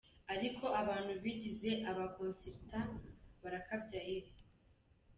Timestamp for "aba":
1.89-2.05